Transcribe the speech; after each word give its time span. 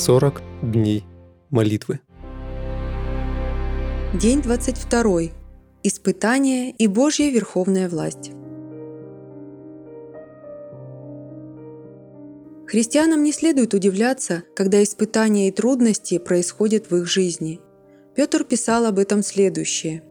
40 0.00 0.40
дней 0.62 1.04
молитвы. 1.50 2.00
День 4.18 4.40
22. 4.40 5.32
Испытание 5.82 6.70
и 6.70 6.86
Божья 6.86 7.28
верховная 7.28 7.86
власть. 7.86 8.30
Христианам 12.66 13.22
не 13.22 13.30
следует 13.30 13.74
удивляться, 13.74 14.44
когда 14.56 14.82
испытания 14.82 15.48
и 15.48 15.52
трудности 15.52 16.16
происходят 16.16 16.90
в 16.90 16.96
их 16.96 17.06
жизни. 17.06 17.60
Петр 18.16 18.44
писал 18.44 18.86
об 18.86 18.98
этом 18.98 19.22
следующее. 19.22 20.02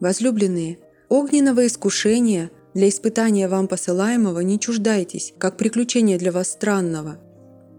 «Возлюбленные, 0.00 0.80
огненного 1.08 1.66
искушения 1.66 2.50
для 2.74 2.90
испытания 2.90 3.48
вам 3.48 3.68
посылаемого 3.68 4.40
не 4.40 4.60
чуждайтесь, 4.60 5.32
как 5.38 5.56
приключение 5.56 6.18
для 6.18 6.30
вас 6.30 6.50
странного. 6.50 7.23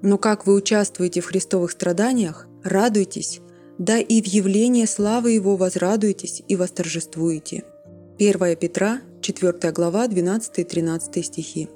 Но 0.05 0.19
как 0.19 0.45
вы 0.45 0.53
участвуете 0.53 1.19
в 1.19 1.25
христовых 1.25 1.71
страданиях, 1.71 2.45
радуйтесь, 2.63 3.41
да 3.79 3.97
и 3.97 4.21
в 4.21 4.25
явлении 4.27 4.85
славы 4.85 5.31
Его 5.31 5.57
возрадуйтесь 5.57 6.43
и 6.47 6.55
восторжествуете». 6.55 7.63
1 8.19 8.55
Петра, 8.55 9.01
4 9.21 9.71
глава, 9.71 10.05
12-13 10.05 11.23
стихи. 11.23 11.69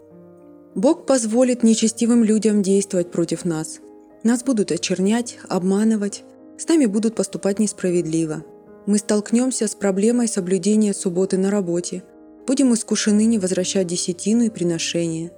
Бог 0.75 1.07
позволит 1.07 1.63
нечестивым 1.63 2.23
людям 2.23 2.61
действовать 2.61 3.09
против 3.09 3.45
нас. 3.45 3.79
Нас 4.23 4.43
будут 4.43 4.71
очернять, 4.71 5.39
обманывать, 5.49 6.23
с 6.59 6.67
нами 6.67 6.85
будут 6.85 7.15
поступать 7.15 7.57
несправедливо. 7.57 8.45
Мы 8.85 8.99
столкнемся 8.99 9.67
с 9.67 9.73
проблемой 9.73 10.27
соблюдения 10.27 10.93
субботы 10.93 11.39
на 11.39 11.49
работе, 11.49 12.03
будем 12.45 12.75
искушены 12.75 13.25
не 13.25 13.39
возвращать 13.39 13.87
десятину 13.87 14.43
и 14.43 14.49
приношения. 14.51 15.31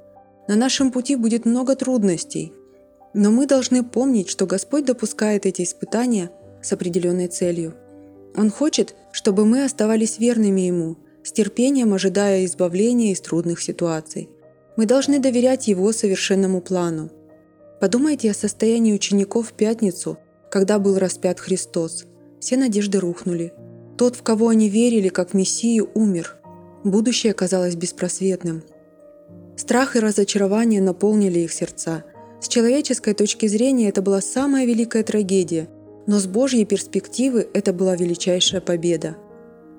На 0.49 0.57
нашем 0.57 0.91
пути 0.91 1.15
будет 1.15 1.45
много 1.45 1.77
трудностей, 1.77 2.51
но 3.13 3.31
мы 3.31 3.45
должны 3.45 3.83
помнить, 3.83 4.29
что 4.29 4.45
Господь 4.45 4.85
допускает 4.85 5.45
эти 5.45 5.63
испытания– 5.63 6.31
с 6.61 6.71
определенной 6.71 7.27
целью. 7.27 7.73
Он 8.35 8.49
хочет, 8.49 8.95
чтобы 9.11 9.45
мы 9.45 9.63
оставались 9.63 10.19
верными 10.19 10.61
Ему, 10.61 10.97
с 11.23 11.31
терпением 11.31 11.93
ожидая 11.93 12.45
избавления 12.45 13.11
из 13.11 13.21
трудных 13.21 13.61
ситуаций. 13.61 14.29
Мы 14.77 14.85
должны 14.85 15.19
доверять 15.19 15.67
Его 15.67 15.91
совершенному 15.91 16.61
плану. 16.61 17.11
Подумайте 17.79 18.31
о 18.31 18.35
состоянии 18.35 18.93
учеников 18.93 19.49
в 19.49 19.53
пятницу, 19.53 20.17
когда 20.49 20.79
был 20.79 20.97
распят 20.97 21.39
Христос. 21.39 22.05
Все 22.39 22.57
надежды 22.57 22.99
рухнули. 22.99 23.53
Тот, 23.97 24.15
в 24.15 24.23
кого 24.23 24.49
они 24.49 24.69
верили, 24.69 25.09
как 25.09 25.31
в 25.31 25.33
Мессию, 25.33 25.89
умер. 25.93 26.37
Будущее 26.83 27.33
казалось 27.33 27.75
беспросветным. 27.75 28.63
Страх 29.57 29.95
и 29.95 29.99
разочарование 29.99 30.81
наполнили 30.81 31.39
их 31.39 31.53
сердца. 31.53 32.03
С 32.41 32.47
человеческой 32.47 33.13
точки 33.13 33.47
зрения 33.47 33.89
это 33.89 34.01
была 34.01 34.19
самая 34.19 34.65
великая 34.65 35.03
трагедия– 35.03 35.69
но 36.07 36.19
с 36.19 36.25
Божьей 36.25 36.65
перспективы 36.65 37.47
это 37.53 37.73
была 37.73 37.95
величайшая 37.95 38.61
победа. 38.61 39.15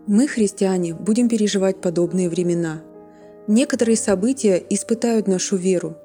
Мы, 0.06 0.26
христиане, 0.26 0.94
будем 0.94 1.28
переживать 1.28 1.80
подобные 1.80 2.28
времена. 2.28 2.82
Некоторые 3.48 3.96
события 3.96 4.62
испытают 4.70 5.26
нашу 5.26 5.56
веру. 5.56 5.96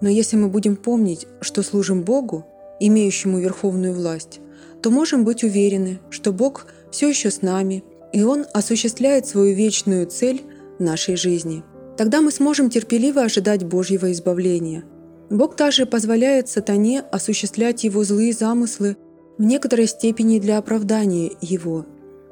Но 0.00 0.08
если 0.08 0.36
мы 0.36 0.48
будем 0.48 0.76
помнить, 0.76 1.26
что 1.40 1.62
служим 1.62 2.02
Богу, 2.02 2.46
имеющему 2.80 3.38
верховную 3.38 3.92
власть, 3.92 4.40
то 4.82 4.90
можем 4.90 5.24
быть 5.24 5.44
уверены, 5.44 6.00
что 6.08 6.32
Бог 6.32 6.66
все 6.90 7.08
еще 7.08 7.30
с 7.30 7.42
нами, 7.42 7.84
и 8.12 8.22
Он 8.22 8.46
осуществляет 8.52 9.26
свою 9.26 9.54
вечную 9.54 10.06
цель 10.06 10.42
нашей 10.78 11.16
жизни. 11.16 11.62
Тогда 11.98 12.22
мы 12.22 12.30
сможем 12.30 12.70
терпеливо 12.70 13.22
ожидать 13.22 13.64
Божьего 13.64 14.10
избавления. 14.10 14.84
Бог 15.30 15.54
также 15.54 15.86
позволяет 15.86 16.48
сатане 16.48 17.04
осуществлять 17.12 17.84
его 17.84 18.02
злые 18.02 18.32
замыслы 18.32 18.96
в 19.38 19.42
некоторой 19.44 19.86
степени 19.86 20.40
для 20.40 20.58
оправдания 20.58 21.30
его. 21.40 21.86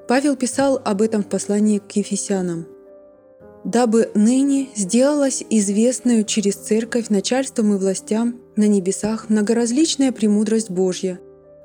Павел 0.09 0.35
писал 0.37 0.81
об 0.85 1.01
этом 1.01 1.23
в 1.23 1.29
послании 1.29 1.79
к 1.79 1.93
Ефесянам. 1.93 2.67
«Дабы 3.65 4.11
ныне 4.15 4.69
сделалась 4.75 5.45
известную 5.49 6.25
через 6.25 6.57
церковь 6.57 7.09
начальством 7.09 7.75
и 7.75 7.79
властям 7.79 8.41
на 8.57 8.67
небесах 8.67 9.29
многоразличная 9.29 10.11
премудрость 10.11 10.71
Божья, 10.71 11.21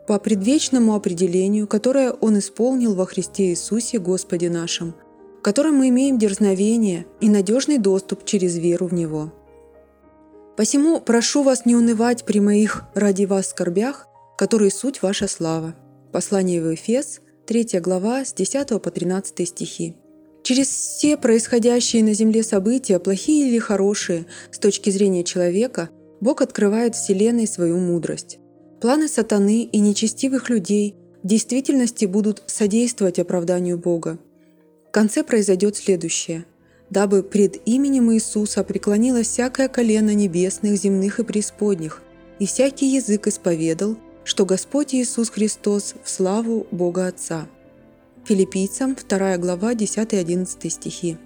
по 0.08 0.19
предвечному 0.19 0.96
определению, 0.96 1.68
которое 1.68 2.12
Он 2.12 2.38
исполнил 2.40 2.94
во 2.94 3.06
Христе 3.06 3.52
Иисусе 3.52 4.00
Господе 4.00 4.50
нашим, 4.50 4.96
в 5.40 5.41
котором 5.41 5.75
мы 5.75 5.90
имеем 5.90 6.19
дерзновение 6.19 7.06
и 7.22 7.29
надежный 7.29 7.78
доступ 7.78 8.25
через 8.25 8.58
веру 8.58 8.88
в 8.88 8.94
Него. 8.94 9.31
Посему 10.56 11.02
прошу 11.02 11.41
вас 11.41 11.66
не 11.66 11.75
унывать 11.75 12.25
при 12.25 12.40
моих 12.40 12.84
ради 12.94 13.25
вас 13.25 13.50
скорбях, 13.50 14.08
который 14.38 14.69
суть 14.69 15.02
ваша 15.02 15.28
слава. 15.28 15.75
Послание 16.12 16.62
в 16.62 16.74
Эфес, 16.75 17.22
3 17.47 17.80
глава, 17.80 18.24
с 18.24 18.34
10 18.34 18.80
по 18.81 18.91
13 18.91 19.47
стихи. 19.47 19.96
Через 20.44 20.68
все 20.68 21.18
происходящие 21.18 22.03
на 22.03 22.14
Земле 22.14 22.44
события, 22.44 23.00
плохие 23.00 23.47
или 23.47 23.58
хорошие, 23.58 24.28
с 24.52 24.59
точки 24.59 24.91
зрения 24.91 25.24
человека, 25.24 25.90
Бог 26.22 26.41
открывает 26.41 26.96
Вселенной 26.96 27.47
свою 27.47 27.78
мудрость. 27.78 28.38
Планы 28.80 29.08
сатаны 29.08 29.64
и 29.64 29.80
нечестивых 29.80 30.50
людей 30.50 30.96
в 31.24 31.28
действительности 31.28 32.06
будут 32.06 32.44
содействовать 32.46 33.18
оправданию 33.18 33.80
Бога. 33.80 34.20
В 34.88 34.91
конце 34.91 35.24
произойдет 35.24 35.78
следующее. 35.78 36.46
«Дабы 36.90 37.24
пред 37.24 37.58
именем 37.66 38.12
Иисуса 38.14 38.64
преклонилось 38.64 39.28
всякое 39.28 39.68
колено 39.68 40.14
небесных, 40.14 40.78
земных 40.78 41.20
и 41.20 41.24
преисподних, 41.24 42.02
и 42.40 42.46
всякий 42.46 42.88
язык 42.88 43.28
исповедал, 43.28 43.98
что 44.24 44.46
Господь 44.46 44.94
Иисус 44.94 45.30
Христос 45.30 45.96
в 46.04 46.10
славу 46.10 46.68
Бога 46.72 47.08
Отца. 47.08 47.48
Филиппийцам 48.26 48.96
2 48.96 49.38
глава 49.38 49.74
10-11 49.74 50.70
стихи. 50.70 51.18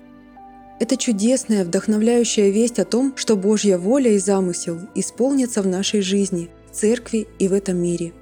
Это 0.79 0.95
чудесная, 0.95 1.65
вдохновляющая 1.65 2.49
весть 2.49 2.79
о 2.79 2.85
том, 2.85 3.13
что 3.15 3.35
Божья 3.35 3.77
воля 3.77 4.11
и 4.11 4.19
замысел 4.19 4.79
исполнятся 4.93 5.61
в 5.61 5.67
нашей 5.67 6.01
жизни, 6.01 6.49
в 6.71 6.75
церкви 6.75 7.27
и 7.39 7.47
в 7.47 7.53
этом 7.53 7.77
мире. 7.77 8.13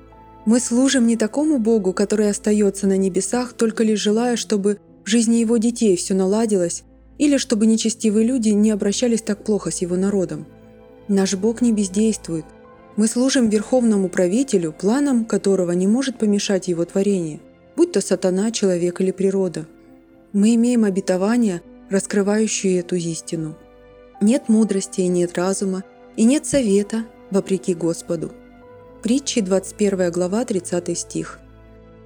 Мы 0.45 0.59
служим 0.59 1.05
не 1.05 1.17
такому 1.17 1.57
Богу, 1.57 1.91
который 1.91 2.29
остается 2.29 2.87
на 2.87 2.97
небесах, 2.97 3.53
только 3.53 3.83
лишь 3.83 3.99
желая, 3.99 4.37
чтобы 4.37 4.79
в 5.03 5.09
жизни 5.09 5.37
его 5.37 5.57
детей 5.57 5.97
все 5.97 6.13
наладилось, 6.13 6.83
или 7.17 7.37
чтобы 7.37 7.65
нечестивые 7.65 8.25
люди 8.25 8.49
не 8.49 8.71
обращались 8.71 9.21
так 9.21 9.43
плохо 9.43 9.71
с 9.71 9.81
его 9.81 9.95
народом. 9.95 10.45
Наш 11.07 11.35
Бог 11.35 11.61
не 11.61 11.71
бездействует, 11.71 12.45
мы 12.95 13.07
служим 13.07 13.49
верховному 13.49 14.07
правителю, 14.07 14.71
планом 14.71 15.25
которого 15.25 15.71
не 15.73 15.85
может 15.85 16.17
помешать 16.17 16.69
его 16.69 16.85
творение, 16.85 17.41
будь 17.75 17.91
то 17.91 18.01
сатана, 18.01 18.51
человек 18.51 19.01
или 19.01 19.11
природа. 19.11 19.65
Мы 20.31 20.55
имеем 20.55 20.85
обетование, 20.85 21.61
раскрывающее 21.89 22.79
эту 22.79 22.95
истину. 22.95 23.57
Нет 24.21 24.47
мудрости 24.47 25.01
и 25.01 25.07
нет 25.07 25.37
разума, 25.37 25.83
и 26.15 26.23
нет 26.23 26.45
совета, 26.45 27.05
вопреки 27.31 27.73
Господу. 27.73 28.31
Притчи 29.03 29.41
21 29.41 30.11
глава 30.11 30.45
30 30.45 30.97
стих. 30.97 31.39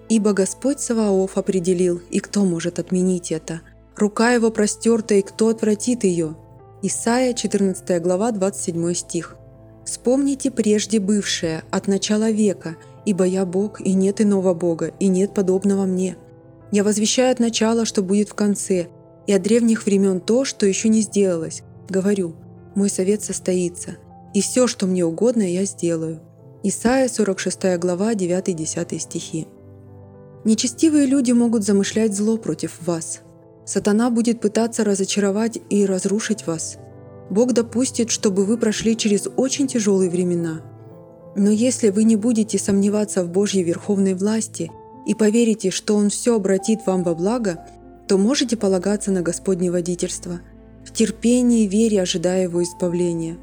«Ибо 0.10 0.34
Господь 0.34 0.80
Саваоф 0.80 1.38
определил, 1.38 2.02
и 2.10 2.20
кто 2.20 2.44
может 2.46 2.80
отменить 2.80 3.32
это? 3.32 3.62
Рука 4.00 4.32
его 4.32 4.50
простерта, 4.50 5.16
и 5.16 5.22
кто 5.22 5.50
отвратит 5.50 6.06
ее?» 6.06 6.38
Исайя 6.82 7.34
14 7.34 8.02
глава 8.02 8.32
27 8.32 8.94
стих. 8.94 9.36
Вспомните 9.84 10.52
прежде 10.52 11.02
бывшее, 11.02 11.64
от 11.70 11.90
начала 11.90 12.32
века, 12.32 12.78
ибо 13.06 13.26
я 13.26 13.46
Бог, 13.46 13.82
и 13.82 13.92
нет 13.92 14.22
иного 14.22 14.54
Бога, 14.54 14.94
и 15.02 15.10
нет 15.10 15.34
подобного 15.34 15.84
мне. 15.84 16.16
Я 16.72 16.86
возвещаю 16.86 17.34
от 17.34 17.40
начала, 17.40 17.84
что 17.84 18.02
будет 18.02 18.30
в 18.30 18.36
конце, 18.36 18.88
и 19.28 19.34
от 19.34 19.42
древних 19.42 19.86
времен 19.86 20.22
то, 20.22 20.46
что 20.46 20.66
еще 20.66 20.88
не 20.88 21.02
сделалось. 21.02 21.64
Говорю, 21.90 22.38
мой 22.76 22.90
совет 22.90 23.22
состоится, 23.22 23.98
и 24.34 24.40
все, 24.40 24.68
что 24.68 24.88
мне 24.88 25.04
угодно, 25.04 25.42
я 25.42 25.66
сделаю. 25.66 26.22
Исайя 26.64 27.10
46 27.10 27.78
глава 27.78 28.14
9-10 28.14 28.98
стихи. 28.98 29.48
Нечестивые 30.46 31.06
люди 31.06 31.34
могут 31.34 31.66
замышлять 31.66 32.16
зло 32.16 32.38
против 32.38 32.82
вас. 32.88 33.24
Сатана 33.70 34.10
будет 34.10 34.42
пытаться 34.42 34.84
разочаровать 34.84 35.60
и 35.70 35.86
разрушить 35.86 36.48
вас– 36.48 36.78
Бог 37.30 37.54
допустит, 37.54 38.10
чтобы 38.10 38.44
вы 38.44 38.58
прошли 38.58 38.98
через 38.98 39.28
очень 39.36 39.68
тяжелые 39.68 40.10
времена. 40.10 40.62
Но 41.36 41.52
если 41.52 41.90
вы 41.90 42.04
не 42.04 42.16
будете 42.16 42.58
сомневаться 42.58 43.24
в 43.24 43.30
Божьей 43.30 43.64
верховной 43.64 44.16
власти 44.16 44.72
и 45.06 45.14
поверите, 45.14 45.70
что 45.70 45.96
Он 45.96 46.10
все 46.10 46.36
обратит 46.36 46.86
вам 46.86 47.04
во 47.04 47.14
благо, 47.14 47.66
то 48.08 48.18
можете 48.18 48.58
полагаться 48.58 49.12
на 49.12 49.22
Господне 49.22 49.72
водительство, 49.72 50.42
в 50.84 50.92
терпении 50.92 51.66
и 51.66 51.68
вере 51.68 52.02
ожидая 52.02 52.44
Его 52.44 52.64
избавления. 52.64 53.38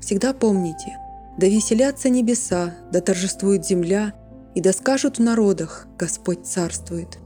Всегда 0.00 0.32
помните, 0.32 0.96
да 1.38 1.46
веселятся 1.46 2.08
небеса, 2.08 2.76
да 2.90 3.00
торжествует 3.00 3.66
земля, 3.66 4.14
и 4.54 4.60
да 4.60 4.72
скажут 4.72 5.18
в 5.18 5.22
народах 5.22 5.86
«Господь 5.98 6.46
царствует». 6.46 7.18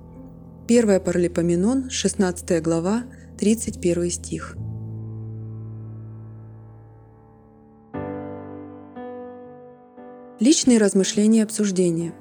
1 0.72 1.00
Паралипоменон, 1.00 1.90
16 1.90 2.62
глава, 2.62 3.02
31 3.38 4.10
стих. 4.10 4.56
Личные 10.40 10.78
размышления 10.78 11.40
и 11.40 11.42
обсуждения. 11.42 12.14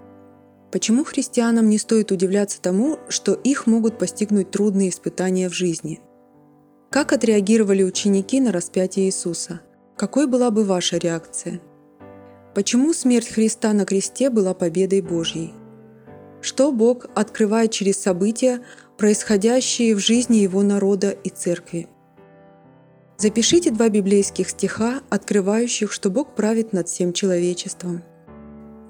Почему 0.70 1.06
христианам 1.06 1.70
не 1.70 1.78
стоит 1.78 2.12
удивляться 2.12 2.62
тому, 2.62 3.00
что 3.08 3.36
их 3.36 3.68
могут 3.68 3.98
постигнуть 3.98 4.52
трудные 4.52 4.90
испытания 4.90 5.48
в 5.48 5.54
жизни? 5.54 6.02
Как 6.90 7.14
отреагировали 7.14 7.84
ученики 7.84 8.42
на 8.42 8.52
распятие 8.52 9.06
Иисуса? 9.06 9.62
Какой 9.96 10.28
была 10.28 10.52
бы 10.52 10.66
ваша 10.66 10.98
реакция? 10.98 11.62
Почему 12.54 12.92
смерть 12.92 13.30
Христа 13.30 13.72
на 13.72 13.86
кресте 13.86 14.30
была 14.30 14.54
победой 14.54 15.00
Божьей? 15.00 15.54
Что 16.42 16.72
Бог 16.72 17.08
открывает 17.16 17.72
через 17.72 17.98
события, 17.98 18.62
происходящие 18.98 19.96
в 19.96 20.00
жизни 20.00 20.38
Его 20.38 20.62
народа 20.64 21.12
и 21.12 21.30
Церкви? 21.30 21.88
Запишите 23.18 23.72
два 23.72 23.90
библейских 23.90 24.50
стиха, 24.50 25.02
открывающих, 25.10 25.92
что 25.92 26.10
Бог 26.10 26.36
правит 26.36 26.74
над 26.74 26.88
всем 26.90 27.14
человечеством– 27.14 28.04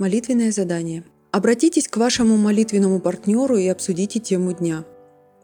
Молитвенное 0.01 0.51
задание. 0.51 1.03
Обратитесь 1.29 1.87
к 1.87 1.95
вашему 1.97 2.35
молитвенному 2.35 2.99
партнеру 2.99 3.55
и 3.55 3.67
обсудите 3.67 4.19
тему 4.19 4.51
дня. 4.51 4.83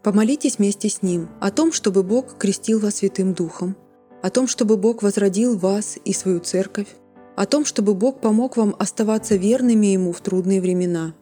Помолитесь 0.01 0.57
вместе 0.57 0.89
с 0.89 1.04
ним 1.04 1.30
о 1.39 1.51
том, 1.51 1.71
чтобы 1.71 2.01
Бог 2.01 2.39
крестил 2.39 2.80
вас 2.80 2.95
Святым 2.95 3.36
Духом, 3.36 3.77
о 4.24 4.31
том, 4.31 4.48
чтобы 4.48 4.77
Бог 4.77 5.04
возродил 5.04 5.56
вас 5.56 6.00
и 6.04 6.12
свою 6.12 6.39
церковь, 6.39 6.88
о 7.36 7.45
том, 7.45 7.65
чтобы 7.65 7.94
Бог 7.94 8.19
помог 8.19 8.57
вам 8.57 8.75
оставаться 8.80 9.36
верными 9.36 9.86
Ему 9.86 10.12
в 10.12 10.21
трудные 10.21 10.59
времена, 10.59 11.13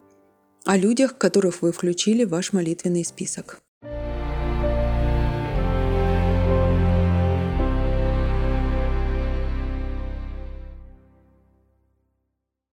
о 0.65 0.77
людях, 0.77 1.17
которых 1.17 1.61
вы 1.61 1.71
включили 1.71 2.25
в 2.25 2.29
ваш 2.29 2.53
молитвенный 2.53 3.05
список. 3.05 3.61